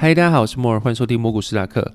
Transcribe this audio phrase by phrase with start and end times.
[0.00, 1.92] 嗨，大家好，我是莫尔，欢迎收听蘑菇斯达克。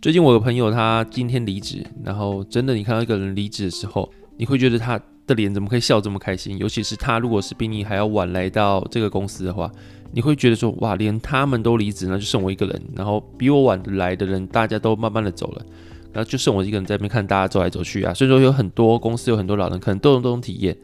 [0.00, 6.56] 最近我的朋友他今天离职，然后真的你看到一个人离职的时候，你会觉得他的脸怎么可以笑这么开心？
[6.56, 9.70] 尤其是他如果是比你还要晚来到这个公司的话，
[10.12, 12.82] 你会觉得说哇，连他们都离职，那就剩我一个人。
[12.96, 15.62] 然后比我晚来的人，大家都慢慢的走了，
[16.10, 18.14] 然后就剩我一个人在那边看大家走来走去啊。
[18.14, 20.74] 所以说有很多公司有很多老人可能都有这种体验。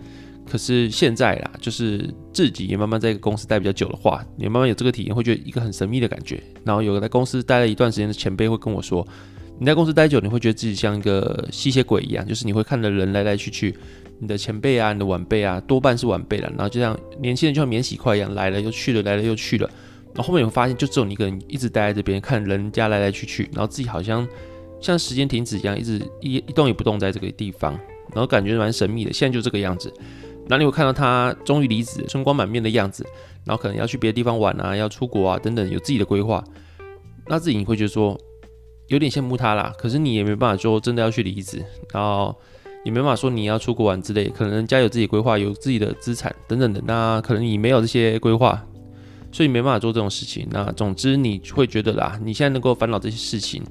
[0.51, 6.43] 可是现在啦，就是自己也慢慢在一个公司待比较久的话，你慢慢有这个体验，会觉得一个很神秘的感觉。
[6.65, 9.07] 然后有个在公司待了一段时间的前辈会跟我说，
[9.59, 13.75] 你在公司待久，你会觉得自己像一个吸血鬼一样，就是你会看着人来来去去，
[14.19, 16.49] 你的前辈啊，你的晚辈啊，多半是晚辈了。
[16.51, 19.69] 然后就像年轻人就像免洗筷一样，来了又去了，来了又去了。
[20.15, 24.27] 然后后面你会发现，就只有你一个人一直待在这边，看人家来来去去，然后自己好像
[24.81, 27.73] 像时间停止一样，一直一一动也不动在这个地方，
[28.15, 29.13] 然后感觉蛮神秘的。
[29.13, 29.93] 现在就这个样子。
[30.49, 33.07] 哪里会看到他终于离职、春光满面的样子，
[33.45, 36.43] 然后可能要去别的地方玩啊，要出国啊等等，有自己的规划，
[37.27, 38.19] 那自己你会觉得说
[38.87, 39.73] 有点羡慕他啦。
[39.79, 42.35] 可是你也没办法说真的要去离职，然后
[42.85, 44.29] 也没办法说你要出国玩之类。
[44.31, 48.65] 可能人家有自己规划，有自己的资产等等的，那可能你没有这些规划，
[49.31, 50.49] 所以没办法做这种事情。
[50.51, 53.63] 那总之你会觉得啦，你现在能够烦恼这些事情。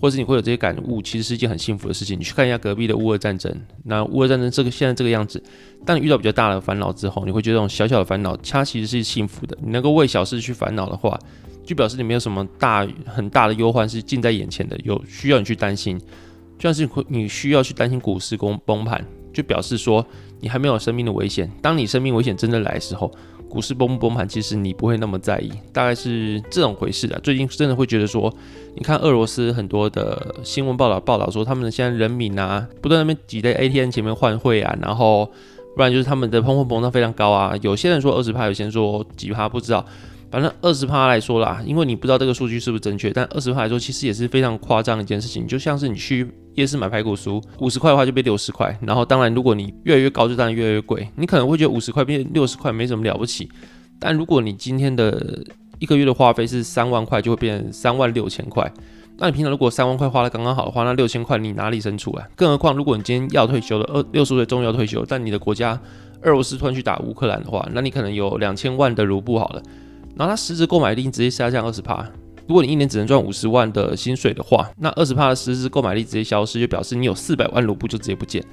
[0.00, 2.18] 或者你会有这些感悟，其实是一件很幸福的事情。
[2.18, 5.42] 你去看一下隔壁的乌俄战争，那乌俄战争这个现在这个样子，
[5.84, 9.56] 当你遇到比较大的烦恼之后，你会觉得这种小小的烦恼，它其实是幸福的。
[9.62, 11.18] 你能够为小事去烦恼的话，
[11.62, 15.98] 就表示你没有什么大很大的忧患是近在眼前的，有需要你去担心。
[16.58, 20.04] 就像是你需要去担心股市崩崩盘，就表示说
[20.40, 21.50] 你还没有生命的危险。
[21.60, 23.12] 当你生命危险真的来的时候。
[23.50, 27.18] 股市崩不崩盘，其实你不会那么在意，大概是这种回事的。
[27.20, 28.32] 最近真的会觉得说，
[28.76, 35.30] 你看俄罗斯很多的新闻报道报道说，他们现在人民啊，不断那边挤在 ATM 前面换汇啊，然后
[35.74, 37.54] 不然就是他们的通货膨胀非常高啊。
[37.60, 39.84] 有些人说二十趴，有些人说几趴，不知道。
[40.30, 45.46] 反正二十趴来说啦，因为你不知道这个数据是不是正确，但二十趴来说，其实也是非常夸张的一件事情。
[45.46, 51.08] 就像是你去夜市买排骨酥，五十块的话就变六十块，然后当然如果你越来越高，就当然越来越贵。
[51.16, 53.50] 你可能会觉得五十块变六十块没什么了不起，
[53.98, 55.44] 但如果你今天的
[55.80, 58.72] 一个月的花费是三万块，就会变三万六千块。
[59.18, 62.26] 那你平常如果三万块花的刚刚好的话，那六千块你哪里生出来？
[62.36, 65.78] 更何况如果你今天要退休了，二六十岁终于要退休，但你的国家
[66.22, 69.62] 俄罗斯突然去打乌克兰的话，那你可能有两千万的卢布好了。
[70.16, 72.06] 然后它实质购买力直接下降二十帕。
[72.46, 78.44] 如果你一年只能赚五十万的薪水的话，那二十帕的实质购买力直接消失，就表示你有四百万卢布就直接不见，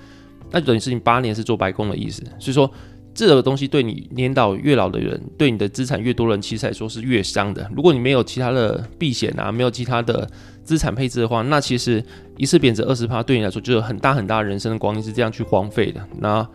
[0.52, 2.22] 那就等于是你八年是做白工的意思。
[2.40, 2.72] 所以说，
[3.12, 7.68] 这个东西对你年老越老的人，对你的资产越多人，其实来说是越伤的。
[7.76, 10.30] 如果你没有其他的避险啊，没有其他的
[10.64, 12.04] 资产配置的话，那其实
[12.38, 16.08] 一次贬值二十帕对你来说就是很大很大人生的光阴是这样去荒废的。
[16.20, 16.48] 那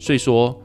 [0.00, 0.60] 所以说。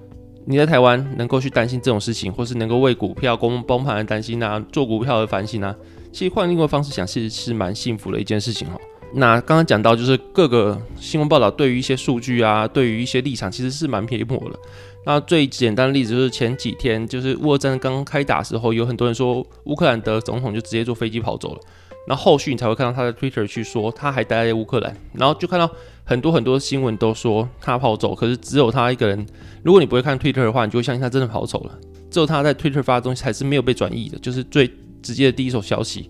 [0.45, 5.75] 你在台湾能够去担心这种事情，或是能够为股票崩崩盘而担心啊，做股票而烦心啊，
[6.11, 8.77] 其实换另外方式想，其实是蛮幸福的一件事情哈。
[9.15, 14.59] 那刚刚讲到，就是各个新闻报道对于一些数据啊，对于一些立场，其实是蛮偏颇的。
[15.05, 21.61] 那最简单的例子就是前几天，就是乌俄战刚刚开打时候，有很多人说乌克兰的总统就直接坐飞机跑走了。
[22.07, 25.69] 然后续你才会看到他的 Twitter 去说他还待在乌克兰，然后就看到
[26.03, 29.25] 很多很多新闻都说他跑走，可是只有他一个人。
[29.63, 31.79] 如果你不会看 Twitter 的话，你就会相信他真的跑走了。
[32.11, 34.69] 只有他在 Twitter 发的东西还是没有被转译的，就是最
[35.01, 36.09] 直接的第一手消息。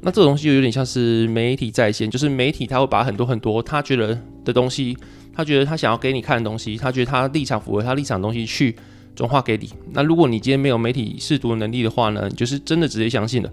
[0.00, 4.96] 那这个东西就有点像是媒体在线，就是媒体他会把很多很多他觉得的东西，
[5.32, 8.74] 他觉得他想要给你看的东西，他觉得他立场符合他立场的东西去
[9.14, 9.70] 转化给你。
[9.92, 13.50] 那如果你今天没有媒体试读能力的话呢，你就是真的直接相信了。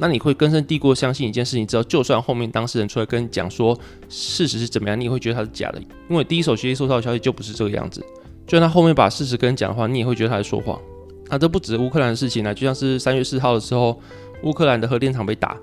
[0.00, 3.78] 那你会根深蒂固相信一件事情，之后就算后面当事人出来跟你讲说
[4.08, 8.00] 事实是怎么样，你也会觉得他是假的，因为第一手学习收到的消息就不是这个样子。
[8.46, 10.80] 就算他后面把事实跟你讲的话，你也会觉得他在说谎。
[11.28, 14.00] 那这不止乌克兰的事情呢，就像是三月四号的时候，
[14.42, 15.56] 乌克兰的核电厂被打，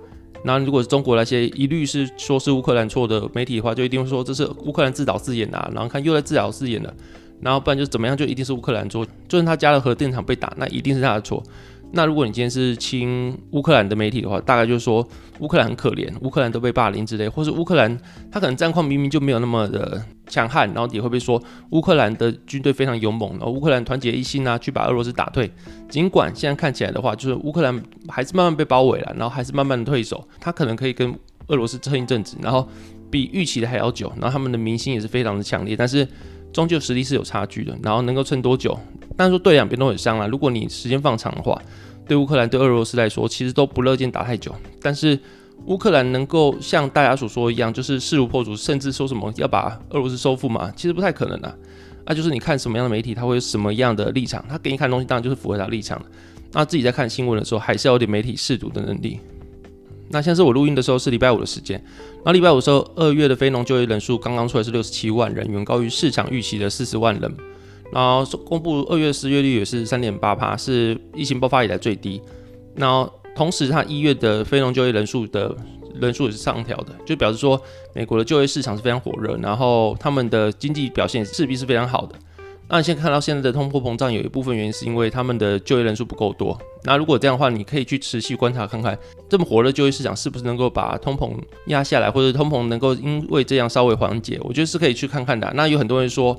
[0.43, 6.93] 那如果是中国那些一律是说是乌克兰错的媒体的话，就一定会说这是乌克兰自导自演的，然后看又在自导自演了，
[7.41, 9.03] 然后不然就怎么样，就一定是乌克兰错。
[9.27, 11.43] 就算他家的核电厂被打，那一定是他的错。
[11.91, 15.07] 那如果你今天是亲乌克兰的媒体的话，大概就是说
[15.39, 17.97] 乌克兰很可怜，乌克兰都被霸凌之类，或是乌克兰
[18.31, 25.49] 他可能战况明明就没有那么的强悍，然后也会被说乌克兰的军队非常勇猛，然后乌克兰团结一心啊，去把俄罗斯打退。
[25.89, 31.13] 尽管现在看起来的话，就是乌克兰还是慢慢被包围了，然后还是慢慢的退守，他可能可以跟
[31.47, 32.67] 俄罗斯撑一阵子，然后
[33.09, 36.05] 比预期的还要久，然后他们的民心也是非常的强烈，但是
[36.51, 38.77] 终究实力是有差距的，然后能够撑多久？
[39.17, 40.27] 但是说对两边都很伤啊。
[40.27, 41.61] 如果你时间放长的话，
[42.07, 44.55] 对乌克兰对俄罗斯来说，其实都不乐见打太久。
[44.81, 45.19] 但是
[45.65, 51.53] 乌克兰能够像大家所说一样，就是势如破竹，甚至说什么要把俄罗斯收复嘛，其实不太可能啊。
[52.05, 56.05] 那就是你看什么样的媒体，他会有什么样的立场，他给你看东西，当然就是符合他立场的。
[56.53, 59.19] 那自己在看新闻的时候，还是要有点媒体试读的能力。
[60.09, 61.83] 那现在是我录音的时候是礼拜五的时间，
[62.23, 67.29] 那礼拜五的时候，二月的非农就业人数刚刚出来是六十七万人，远高于市场预期的四十万人。
[67.91, 72.21] 然后公布二月失业率也是三点八帕，是疫情爆发以来最低。
[72.75, 75.55] 然后同时，它一月的非农就业人数的
[75.99, 77.59] 人数也是上调的，就表示说
[77.93, 82.15] 美国的就业市场是非常火热，然后他们的经济表现势必是非常好的。
[82.69, 86.59] 那你现在看到现在的通货膨胀，有一部分原因是因为他们的就业人数不够多。
[86.83, 88.97] 那如果这样的话，你可以去持续观察看看，
[89.29, 91.31] 这么火热就业市场是不是能够把通膨
[91.67, 95.49] 压下来，或者通膨能够因为这样稍微缓解，我觉得是可以去看看的。
[95.55, 96.37] 那有很多人说，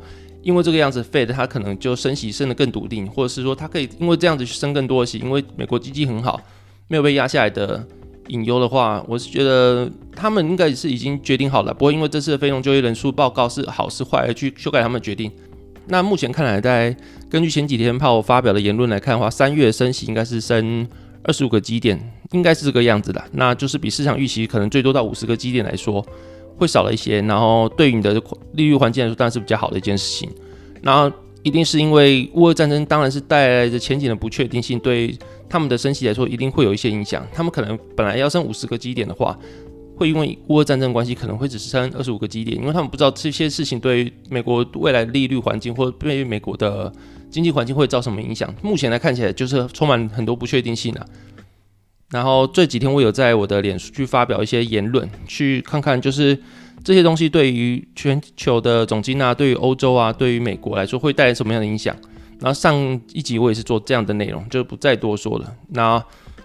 [0.49, 6.41] 因为这个样子，Fed 它可能就升息升得更笃定，或者是说它可以因为这样子去升更多的息，因为美国经济很好，
[6.87, 7.87] 没有被压下来的
[8.29, 9.87] 隐忧的话，我是觉得
[10.17, 15.31] 他们应该是已经决定好了，不会因为这次的非农就业人数报告是好是坏而去修改他们的决定。
[15.89, 16.97] 那目前看来，在
[17.29, 20.89] 根据前几天炮发表的言论来看的话，三月升息应该是升
[21.25, 22.01] 二十五个基点，
[22.31, 23.23] 应该是这个样子的。
[23.33, 26.03] 那就是比市场预期可能最多到五十个基点来说，
[26.59, 27.23] 会少了一些。
[27.23, 28.13] 然后对于你的
[28.53, 30.29] 利率环境来说，当然是比较好的一件事情。
[30.83, 31.11] 然后
[31.43, 35.17] 一定是因为乌俄战争，当然是带来的前景的不确定性，对
[35.49, 37.27] 他们的升息来说，一定会有一些影响。
[37.33, 39.39] 他们可能本来要升五十个基点的话。
[39.97, 46.93] 会因为乌俄战争关系，可能会只是升二十五个基点，因为他们不知道这些事情对于美国未来利率环境，或者对美国的
[47.29, 48.55] 经济环境会造什么影响。
[48.63, 51.05] 目前来看起来，就是充满很多不确定性啊。
[52.11, 56.39] 然后这几天我有在我的脸书去发表一些言论，去看看就是
[56.83, 61.95] 这些东西对于全球的总金啊，对于欧洲啊，对于美国来说会带来什么样的影响。
[62.41, 62.75] 然后上
[63.13, 65.55] 一集我也是做这样的内容，就不再多说了。
[65.69, 66.03] 那。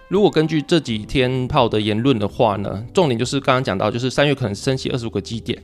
[0.08, 5.60] 如果根据这几天炮的言论的话呢，重点就是刚刚讲到，就是三月可能升起二十五个基点。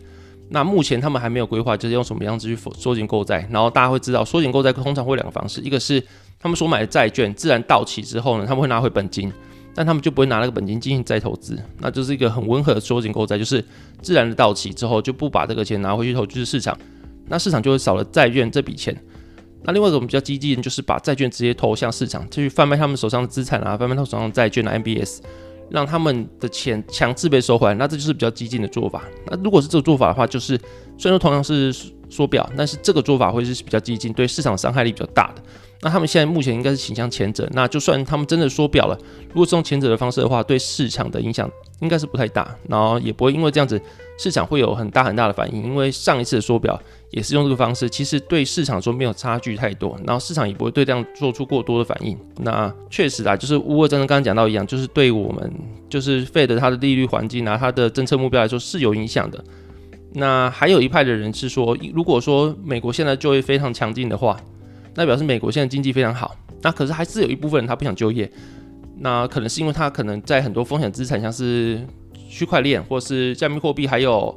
[0.49, 3.47] 那目前他们还没有规划，就是用什么样子去缩紧购债。
[3.51, 6.03] 然后大家会知道，缩紧购债通常会两个方式，一个是
[6.41, 9.31] 他们所买的债券自然到期之后呢，他们会拿回本金，
[9.75, 13.65] 但他们就不会拿那个本金进行再投资，那就是一个很温和的缩紧购债，就是
[14.03, 16.77] 自然的到期之后就不把这个钱拿回去投资市场，
[17.29, 18.97] 那市场就会少了债券这笔钱。
[19.63, 25.19] 那另外一种比较激进，就是把债券直接投向市场，去贩卖他们手上的资产啊，贩卖他们手上的债券啊，MBS，
[25.69, 27.75] 让他们的钱强制被收回来。
[27.75, 29.05] 那这就是比较激进的做法。
[29.27, 30.59] 那如果是这个做法的话，就是
[30.97, 31.75] 虽然说同样是
[32.11, 35.43] 缩表，但是这个做法会是比较激进，对市场伤害力比较大的。
[35.83, 37.49] 那他们现在目前应该是倾向前者。
[37.53, 38.99] 那就算他们真的缩表了，
[39.29, 43.81] 如果是用前者的方式的话，对市场的影响应该是不太大，然后也不会因为这样子
[44.19, 45.63] 市场会有很大很大的反应。
[45.63, 46.79] 因为上一次的缩表
[47.13, 52.15] 也是用这个方式，其实对市场说没有差距太多，然后市场也不会对这样做出过多的反应。
[52.41, 55.51] 那确实啊，就是乌俄战争刚刚讲到一样，就是对我们
[55.89, 59.43] 就是 Fed 它的利率环境啊，它的政策目标来说是有影响的。
[60.13, 64.37] 那还有一派的人是说，如果说美国现在就业非常强劲的话。
[64.93, 68.29] 那表示美国现在经济非常好，那可是还是有一部分人他不想就业，
[68.99, 71.81] 那可能是因为他可能在很多风险资产，像是
[72.29, 74.37] 区块链或是加密货币，还有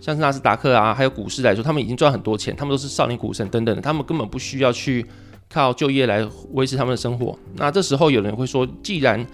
[0.00, 5.04] 像是纳斯达克啊，还有股市来说，他们已经赚很多钱，他们都是少年股神等等的，他们根本不需要去
[5.50, 7.38] 靠就业来维持他们的生活。
[7.56, 9.24] 那这时候有人会说，既然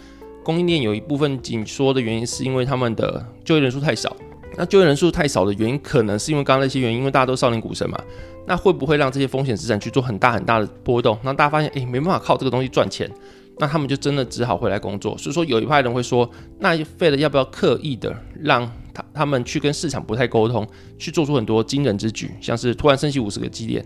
[0.43, 4.15] 供应链有一部分紧缩的原因是因为他们的就业人数太少，
[4.57, 7.99] 那就业人数太少的原因可能是因为刚刚那些原因，因为大家都少年股神嘛。
[8.47, 11.19] 那会不会让这些风险资产去做很大很大的波动？
[11.23, 13.11] 让大家发现，诶，没办法靠这个东西赚钱，
[13.59, 15.17] 那他们就真的只好回来工作。
[15.17, 20.67] 所以说，有一派人会说，那费了要不要刻意的让他他们去跟市场不太沟通，
[20.99, 23.83] 去做出很多惊人之举，像是突然升息五十个基点，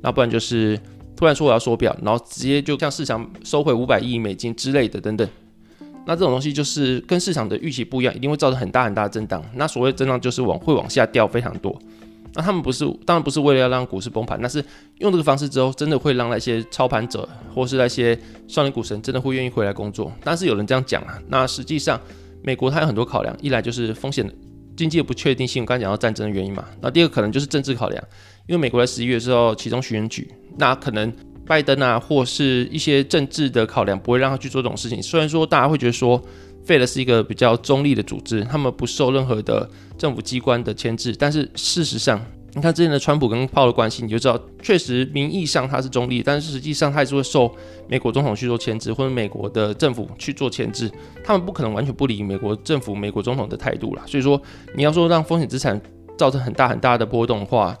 [0.00, 0.80] 那不然就是
[1.14, 5.28] 突然说我要缩表，然后直接就向市场收回五百亿美金之类的等等。
[6.06, 9.42] 那这种东西就是跟市场的预期不一样，一定会造成很大很大的震荡。
[9.54, 11.76] 那所谓震荡就是往会往下掉非常多。
[12.34, 14.64] 那他们不是，当然不是为了要让股市崩盘，那是
[14.98, 18.18] 用这个方式之后，真的会让那些操盘者或是那些
[18.48, 20.10] 少年股神真的会愿意回来工作。
[20.24, 22.00] 但是有人这样讲啊，那实际上
[22.42, 24.26] 美国它有很多考量，一来就是风险、
[24.74, 26.64] 经济的不确定性，我刚讲到战争的原因嘛。
[26.80, 28.02] 那第二个可能就是政治考量，
[28.46, 31.12] 因为美国在十一月之后其中选举，那可能
[31.46, 35.02] 拜登啊或是一些政治的考量不会让他去做这种事情。
[35.02, 36.22] 虽然说大家会觉得说。
[36.64, 39.68] 费了是一个比较中立的组织，他们不受任何的
[39.98, 41.12] 政府机关的牵制。
[41.18, 47.52] 但是事实上，你看之前的川普跟炮的关系，你就知道，确实名义上他是中立，但是实际上他还是会受
[47.88, 50.88] 美国总统去做牵制，或者美国的政府去做牵制。
[51.24, 54.04] 他们不可能完全不理美国政府、美国总统的态度啦。
[54.06, 54.40] 所以说，
[54.76, 55.82] 你要说让风险资产
[56.16, 57.76] 造成很大很大的波动的话，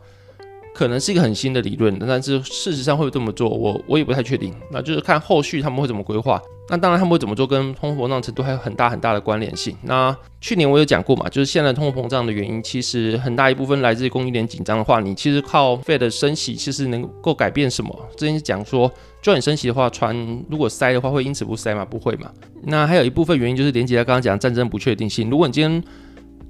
[0.74, 4.54] 可能是一个很新的理论，但是事实上会这么做，我我也不太确定。
[4.70, 6.40] 那就是看后续他们会怎么规划。
[6.68, 9.76] 那当然他们会怎么做，跟通货膨胀程度还有很大很大的关联性。
[9.82, 17.94] 那去年我有讲过嘛，就是现在通货膨胀的原因，其实很大一部分来自于供应链紧张的话，你其实靠 Fed 升息，其实能够改变什么？
[18.16, 20.16] 之前讲说，就你升息的话，船
[20.48, 21.84] 如果塞的话，会因此不塞吗？
[21.84, 22.30] 不会嘛。
[22.62, 25.28] 那还有一部分原因就是连接到刚刚讲战争不确定性。
[25.28, 25.84] 如果你今天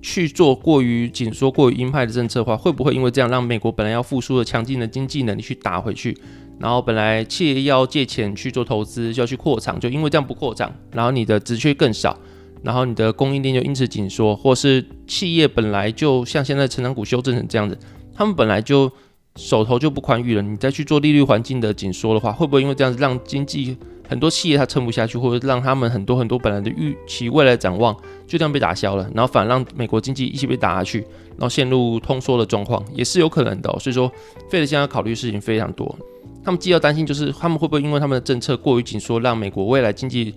[0.02, 6.14] 去做过于紧缩、过于鹰派的政策的话，会不会因为这样让美国本来要复苏的强劲的经济能力去打回去？
[6.58, 12.18] 然后本来企业要借钱去做投资，就要去扩厂，就因为这样不扩张，然后你的职缺更少，
[12.62, 17.78] 然后你的供应链就因此紧缩，或是企业本来就像现在成长股修正成这样子，
[18.14, 18.90] 他们本来就
[19.36, 23.76] 手头就不宽裕了，你再去做利率环境的紧缩的话，会不会因为这样子让经济？
[24.08, 27.94] 很多企业它撑不下去，或者让他们很多很多本来的预期未来展望
[28.26, 33.70] 就这样被打消了，然后反而让美国经济一起被打下去，然后陷入通缩的状况，也是有可能的。
[33.78, 34.08] 所以说，
[34.50, 35.96] 费德现在要考虑的事情非常多。
[36.44, 40.34] 他们既要担心，就是他们会不会因为他们的政策过于紧缩，让美国未来经济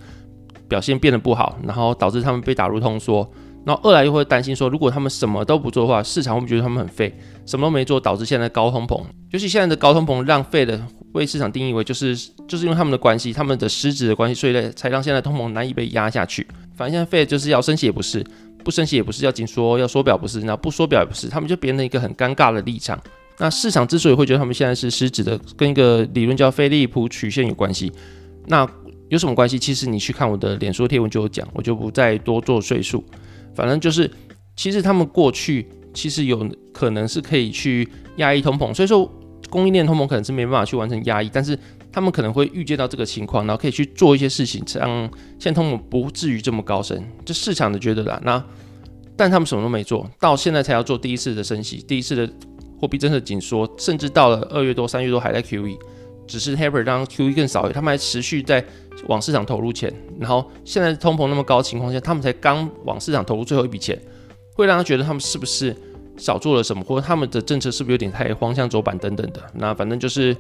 [0.68, 3.28] 表现变得不好，然后导致他们被打入通缩。
[3.66, 7.12] 然后二来又会担心说，如果他们什么都不做的话，市场会不会觉得他们很废？
[7.48, 9.02] 什么都没做，导致现在高通膨。
[9.32, 10.80] 尤其现在的高通膨，让费的
[11.16, 12.16] 为市场定义为就是
[12.48, 16.46] 就是因为他们的关系，他们的失职的关系，所以才让现在通膨难以被压下去。
[16.76, 18.24] 反正现在费就是要升息也不是，
[18.64, 23.02] 不升息也不是，要紧缩要缩表不是，那不缩表也不是，他们就变成一个很尴尬的立场。
[23.38, 27.92] 那市场之所以会觉得他们现在是失职的，跟一个理论叫菲利普曲线有关系。
[28.48, 28.68] 那
[29.10, 29.58] 有什么关系？
[29.60, 33.04] 其实你去看我的脸书贴文就有讲，我就不再多做赘述。
[33.54, 34.10] 反正就是，
[34.56, 39.10] 其实他们过去其实有可能是可以去压抑通膨，所以说
[39.50, 41.58] 供应链通膨可能是没办法去完成压抑，但是
[41.92, 44.90] 他们可能会预见到这个情况，然后可以去做一些事情，让
[45.40, 47.04] 现在通膨不至于这么高升。
[47.24, 48.44] 这市场的觉得啦，那
[49.16, 52.30] 但他们什么都没做到，现在才要做第一次的升息，第一次的
[52.80, 55.78] 货币政策紧缩，甚至到了二月多、三月多还在 QE，
[56.28, 58.64] 只是 Haper 让 QE 更少一点，他们还持续在。
[59.10, 64.02] 往市场投入钱，然后现在通膨那么高的情况下，他们才刚往市场投入最后一笔钱，
[64.54, 65.76] 会让他觉得他们是不是
[66.18, 69.42] 少做了什么，或者他们的政策是不是有点太荒向走板等等的。
[69.54, 70.36] 那反正就是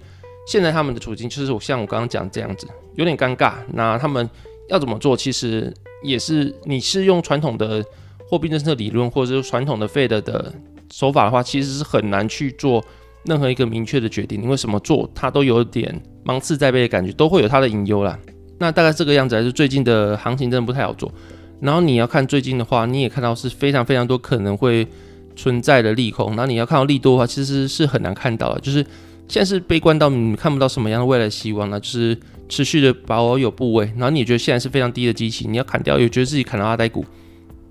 [0.48, 3.53] 现在他们的处境就是我像我刚刚讲这样子，有点尴尬。
[3.74, 4.29] 那他们
[4.70, 7.84] 要怎么做，其实也是你是用传统的
[8.29, 10.53] 货币政策理论，或者是传统的 Fed 的
[10.91, 12.84] 手法的话，其实是很难去做
[13.25, 18.17] 任何一个明确的决定，因为什么做它都有点芒刺在背的感觉，都会有它的隐忧啦。
[18.58, 21.12] 那大概这个样子，还是最近的行情真的不太好做。
[21.60, 24.88] 然后你要看最近的话，你也看到是非常非常多可能会
[25.36, 26.36] 存在的利空。
[26.36, 28.60] 那你要看到利多的话，其实是很难看到的。
[28.62, 28.84] 就是
[29.27, 31.80] 现在是悲观到你看不到什么样的未来希望呢？
[31.80, 37.04] 就是持续的保有部位，然后你也觉得现在是非常低的机器，你要砍掉，也觉得自己砍到阿呆股。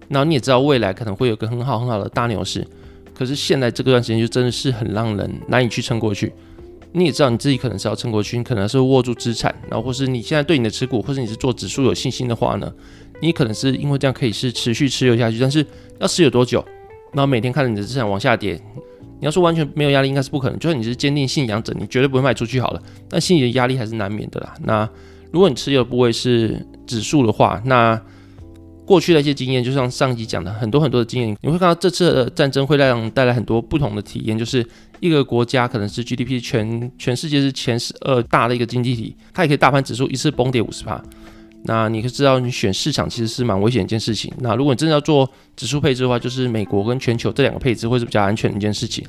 [0.08, 2.66] 然后你也知道未来可能会有个很好很好的大牛市，
[3.14, 6.32] 可是现在这段时间就真的是很让人难以去撑过去。
[6.92, 12.72] 你也知道你自己可能是要撑过去，你可能是握住资产，然后或是你现在对你的持股，或者你是做指数有信心的话呢，
[13.20, 15.66] 你可能是因为这样可以是持续持有下去，但是
[15.98, 16.64] 要持有多久？
[17.14, 18.60] 然后每天看着你的资产往下跌，
[19.20, 20.58] 你要说完全没有压力，应该是不可能。
[20.58, 24.54] 就算你是坚定信仰者，你绝对不会卖出去好了，但心里的压力还是难免的啦。
[24.64, 24.88] 那
[25.30, 28.00] 如果你持有的部位是指数的话，那
[28.84, 34.38] 过去的一些经验，就像上集讲的很多很多的经验，你会看到这次的战争会让带来很多不同的体验。
[34.38, 34.66] 就是
[35.00, 41.02] 一个国家可能是 GDP 全全世界是前十二大的一个经济体，它也可以大盘指数一次崩跌五十趴。
[41.66, 44.32] 那你可知道，你选市场其实是蛮危险一件事情。
[44.38, 49.04] 那如果你真的要做指数配置的话，就是美国跟全球这两个配置会是比较安全的一件事情。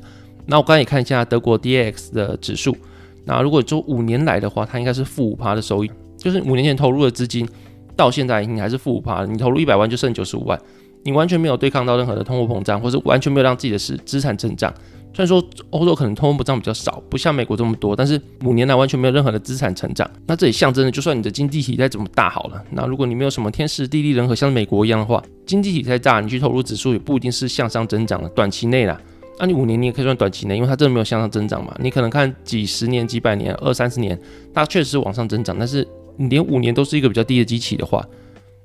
[0.46, 2.76] 那我刚才也看一下德国 DAX 的指数，
[3.24, 7.46] 那如果做五年来的话，它应该是负五趴的收益，就是五年前投入的资金。
[7.94, 10.60] 到现在你还是负五趴，你投入一百万就剩九十五万，
[11.02, 14.72] 你完全没有对抗到任何的通货膨胀，或是完全没有让自己的是资产增长。
[15.16, 20.06] 虽然说欧洲可能通货膨胀比较少，不像美国这么多，但是五年来完全没有任何的资产成长。
[20.26, 28.28] 那这也象征着，就算你的经济体再怎么大好了，那如果你没有什么天时地利人和，像美国一样的话，经济体再大，你去投入指数也不一定是向上增长的。
[28.28, 29.00] 短期内啦，
[29.40, 31.74] 那你五年你也可以算短期内，因为它真的没有向上增长嘛。
[31.80, 34.20] 你可能看几十年、几百年、二三十年，
[34.52, 38.06] 它确实是往上增长，但是你连五年都是一个比较低的基期的话。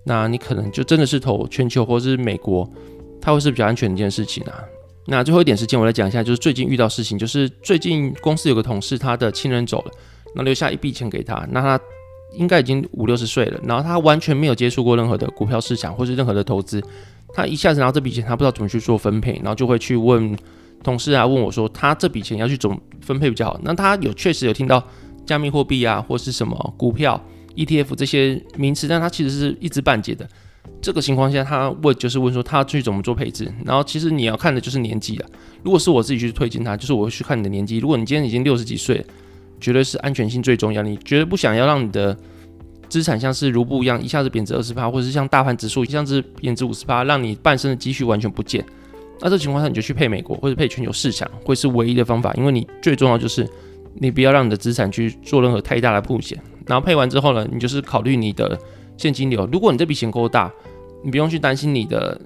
[0.04, 2.70] 那你可能就真的是投全球或者是美国，
[3.22, 4.60] 它会是比较安全的一件事情啊。
[5.08, 9.92] 那最后一点时间，我来讲一下，就是最近遇到事情，就是最近公司有个同事，他的亲人走了，
[10.36, 11.80] 那留下一笔钱给他，那他
[12.34, 16.82] 应该已经五六十岁了，然后他完全没有接触过任何的股票市场或是任何的投资，
[17.34, 20.38] 他一下子拿到这笔钱，他不知道怎么去做分配，然后就会去问
[20.84, 23.60] 同事啊，问我说他这笔钱要去怎么分配比较好？
[23.64, 24.84] 那他有确实有听到
[25.26, 27.20] 加密货币啊，或是什么股票。
[27.54, 30.26] ETF 这些名词，但他其实是一知半解的。
[30.82, 35.26] 这个情况下，他问就是问说他去怎么做配置，然后其实你要看的就是年纪了。
[35.64, 37.78] 如果是我自己去推荐他，就是我会去看你的年纪。
[37.78, 39.06] 如果你今天已经六十几岁，
[39.60, 40.82] 绝对是安全性最重要。
[40.82, 42.18] 你绝对不想要让你的
[42.90, 48.66] 资产像是卢布一样一下子贬值二十趴，或者是像大盘指数一下子贬值五十趴，让你半生的积蓄完全不见。
[49.20, 52.34] 那这情况下你就去配美国或者配全球市场，会是唯一的方法。
[52.34, 53.48] 因为你最重要就是
[53.94, 56.42] 你不要让你的资产去做任何太大的风险。
[56.66, 58.58] 然后配完之后呢，你就是考虑你的
[58.98, 59.48] 现金流。
[59.52, 60.52] 如果你这笔钱够大，
[61.04, 62.20] 你不用去担心你的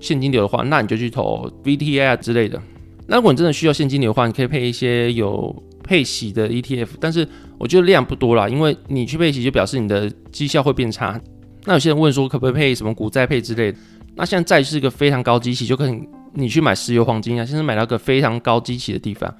[0.00, 2.60] 现金流的话，那你就去投 VTI 啊之类的。
[3.06, 7.26] 那如果你真的需要现金流的话，你可以配一些有配息的 ETF，但是
[7.58, 11.20] 我觉得量不多啦，因为你去配息就表示你的绩效会变差。
[11.64, 13.78] 那有些人问说可不可以配什么股债配之类的？
[14.14, 19.32] 那现在债是一个非常高基期，就可能你去买石油黄金啊，现在买到个非常高基期的地方。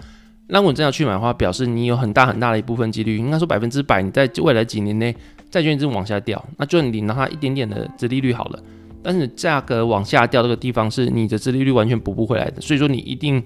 [0.48, 5.14] 那如果你真要去买的话，表示你有很大很大的一部分几率，应该说百分之百，你在未来几年内。
[5.48, 8.58] 债券一直往下掉，那就你拿它一点点的殖利率好了，
[9.00, 13.42] 但是价格往下掉这个地方是你的殖利率完全补不回来的，所以说你一定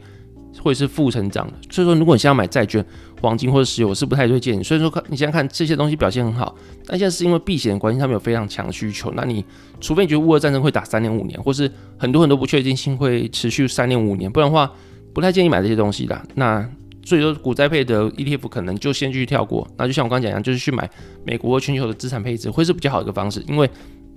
[0.61, 1.53] 会是负成长的。
[1.71, 2.85] 所以说，如果你现在买债券、
[3.21, 4.63] 黄金或者石油，我是不太推荐你。
[4.63, 9.13] 所以说，看你现在看这些东西表现很好，但现在是因为避险的关系，他们有非常强的需求。
[9.15, 9.45] 那你
[9.79, 14.73] 除非你觉得乌俄战争会打三年五年，或是很多很多不确定性会持续三年五年，不然的话，
[15.13, 16.21] 不太建议买这些东西的。
[16.35, 16.67] 那
[17.03, 19.67] 所以说，股债配的 ETF 可能就先去跳过。
[19.77, 20.89] 那就像我刚刚讲一样，就是去买
[21.25, 23.43] 美国全球的资产配置，会是比较好的一个方式。
[23.49, 23.69] 因为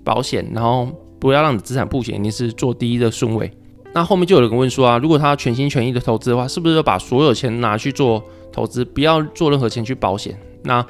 [0.04, 0.88] 保险，然后
[1.20, 3.50] 不要让你资产破险，一定是做第一的顺位。
[3.94, 10.38] 那后面就有人问说啊，如果他全心全意的投资的话，是不是要把所有钱拿去做投资，不要做任何钱去保险？
[10.64, 10.86] 那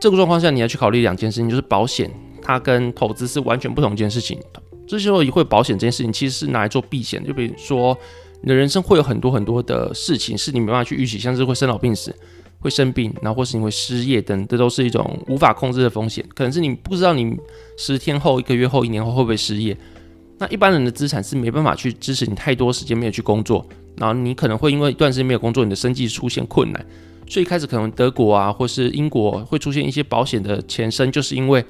[0.00, 4.38] 这个状况下，你要去考虑两件事情，就是保险它跟投资是完全不同一件事情。
[4.86, 7.96] 这时候以会保险这件事情，其实是拿来做避险，就比如说。
[8.40, 12.14] 你的人生会有很多很多的事情是你没办法去预期，像是会生老病死、
[12.60, 16.24] 会生病，然后或是你会失业等，这都是一种无法控制的风险。
[16.34, 17.36] 可能是你不知道你
[17.76, 19.76] 十天后、一个月后、一年后会不会失业。
[20.38, 23.66] 那一般人的资产是没办法去支持你太多时间没有去工作，
[23.96, 26.86] 然后你可能会因为一段时间没有工作，你的生计出现困难。
[27.28, 31.64] 所以开始可能德国啊，或是英国会出现一些保险的前身，就是因为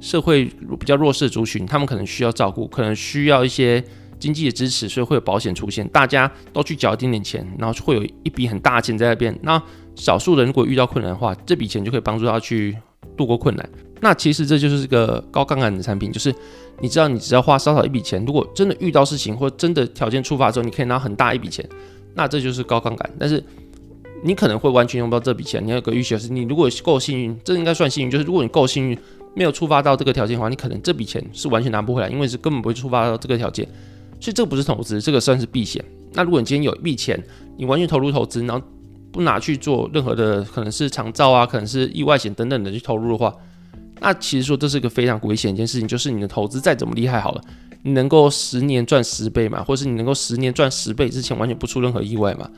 [0.00, 0.44] 社会
[0.78, 3.82] 比较弱势族群，他们可能需要照顾，可能需要一些。
[4.18, 9.36] 经济的支持，所以会有保险出现，大家都去缴一点点钱，然后会有一笔很大的钱在那边。
[9.42, 9.60] 那
[9.94, 12.76] 少数人如果遇到困难的话，这笔钱就可以帮助他去
[13.16, 13.68] 度过困难。
[14.00, 16.34] 那其实这就是个高杠杆的产品，就是
[16.80, 21.66] 你知道，你只要花少少一笔钱，如果真的遇到事情或真的条件触发之后，你可以拿很大一笔钱，
[22.14, 23.10] 那这就是高杠杆。
[23.18, 23.42] 但是
[24.22, 28.98] 你可能会完全用不到这笔钱，你有个预期是，你如果够幸运，这应该算幸运，就是如果你够幸运，
[29.34, 33.66] 没有触发到这个条件的话，你可能这笔钱是完全拿不回来，因为是根本不会触发到这个条件。
[34.24, 35.84] 所以这个不是投资，这个算是避险。
[36.14, 37.22] 那如果你今天有一笔钱，
[37.58, 38.66] 你完全投入投资，然后
[39.12, 43.34] 不拿去做任何的可能是长照啊，可能是意外险等等的去投入的话，
[44.00, 45.86] 那其实说这是一个非常危险一件事情。
[45.86, 47.42] 就是你的投资再怎么厉害好了，
[47.82, 52.50] 你能够十年赚十倍嘛，或是你能够十年赚十倍之前完全不出任何意外嘛？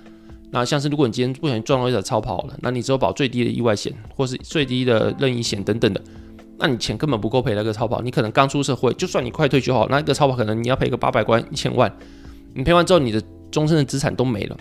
[0.52, 6.00] 那像是如果你今天不小心撞到一条超跑了，那你只有保最低的意外险，或是最低的任意险等等的。
[6.58, 11.94] 那你钱根本不够赔那个超跑，你可能刚出社会，就算你快退休好，那个超跑可能你要赔个八百万、一千万，
[12.54, 14.56] 你赔完之后，你的终身的资产都没了，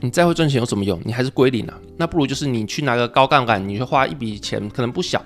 [0.00, 1.00] 你再会赚钱有什么用？
[1.04, 1.78] 你还是归零啊。
[1.96, 5.24] 那不如就是你去拿个高杠杆，你去花一笔钱，可能不小，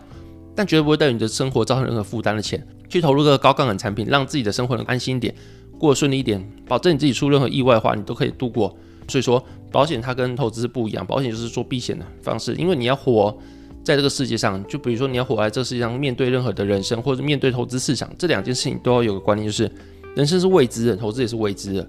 [0.55, 5.35] 但绝对不会对你的生活造成任何负担的钱，去投入个高杠杆产品，让自己的生活能安心一点，
[5.77, 8.77] 过得顺利一点，保证你自己出任何意外的话，你都可以度过。
[9.09, 13.37] 所以说，保险它跟投资不一样，保险就是做避险的方式，因为你要活。
[13.85, 19.71] 在这个世界上，就比如说你要活在这个世界上，面对任何的人生，或者面对投资市场，这两件事情都要有个观念，就是
[20.15, 21.87] 人生是未知的，投资也是未知的。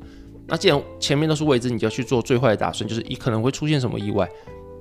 [0.48, 4.28] 那既然前面都是未知，你就要去做最坏的打算，就是你可能会出现什么意外，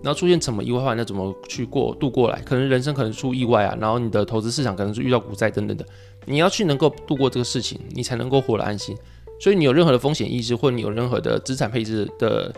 [0.03, 2.41] 然后出现什么意外的话，那怎么去过度过来？
[2.41, 5.85] 可能人生可能出意外啊，然后你的投资市场可能是遇到股灾等等的，
[6.25, 8.97] 你要去能够度过这个事情，你才能够活得安心。
[9.39, 12.53] 所以你有任何的风险意识，或者你有任何的资产配置的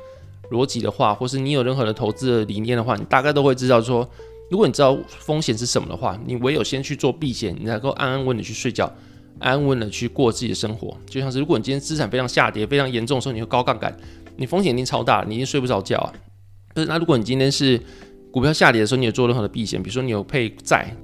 [0.51, 4.09] 逻辑的话，或是你有任何的投资的理念的话，你大概都会知道说。
[4.55, 8.88] 如果你知道风险是什么的话，你唯有先去做避险，你才能够安安稳稳的去睡觉，
[9.40, 10.97] 安稳的去过自己的生活。
[11.11, 13.93] 就像是如果你今天资产非常下跌、非常严重的时候，你会高杠杆，
[14.37, 16.12] 你风险一定超大，你一定睡不着觉啊。
[16.77, 17.81] 是那如果你今天是
[18.31, 20.97] 股票下跌的时候，你有做任何的避险，比如说你有配债，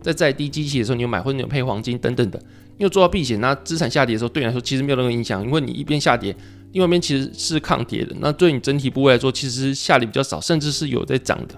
[0.00, 2.38] 在债低基期的时候你有买，或者你有配黄金等等的，
[2.78, 6.32] 你有做到避险，那资产下跌的时候对你来说其实没有任何影响，因为你一边下跌，
[6.70, 8.14] 另外一边其实是抗跌的。
[8.20, 11.56] 那对你整体部位来说，其实下跌比较少，甚至是有在涨的。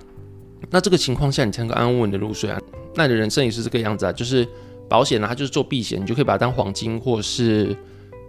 [0.71, 2.61] 那这个情况下，你才能够安稳的入睡啊。
[2.95, 4.47] 那你的人生也是这个样子啊，就是
[4.89, 7.77] 保险呢，它就是做避险，你就可以把它当黄金或是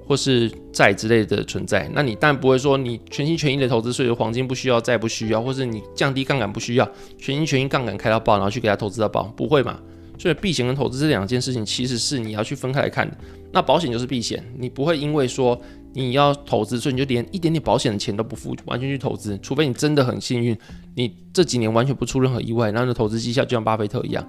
[0.08, 1.90] 或是债之类的存在。
[1.94, 6.86] 那你当然不会说你全心全意的投资，所以黄金不需要，债不需要，或是你降低杠杆不需要，
[7.18, 9.80] 全心全意杠杆开到爆，然后去给它投资到爆，不会嘛？
[10.18, 13.18] 所以避险跟投资这两件事情其实是你要去分开来看的。
[13.52, 15.60] 那保险就是避险，你不会因为说
[15.96, 20.56] 你要投资，所以你就连一点点保险的钱都不付，完全去投资，除非你真的很幸运，
[20.94, 24.24] 你这几年完全不出任何意外，然后你的投资绩效就像巴菲特一样。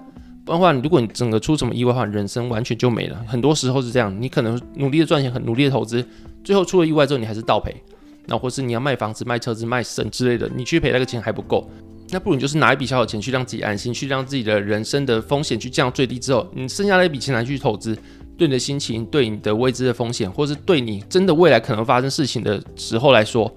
[0.45, 3.21] 不然的话，如果你整个出什么意外的话，人生完全就没了。
[3.27, 6.03] 很多时候是这样，你可能努力的赚钱，很努力的投资，
[6.43, 7.75] 最后出了意外之后，你还是倒赔。
[8.27, 11.69] 那或是你要卖房子、卖车子、卖肾之类的，你去赔那个钱还不够，
[12.11, 17.97] 那不如你就是拿一笔小小钱去让自己安心，去让自己的人生的风险去降最低之后，你剩下那一笔钱来去投资，
[18.37, 23.53] 对你的心情、对你的未知的风险，或是对你真的未来可能发生事情的时候来说。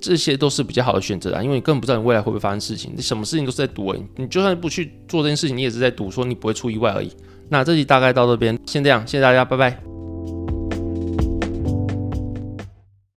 [0.00, 7.10] 这些都是比较好的选择啊，因为你根本不知道你未来会不会发生事情，你什么事情都是在赌诶，你就算不去做这件事情，你也是在赌说你不会出意外而已。
[7.48, 9.93] 那这集大概到这边，先这样，谢谢大家，拜拜。